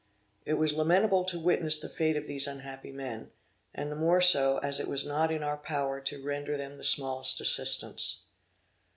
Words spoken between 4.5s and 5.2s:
as it was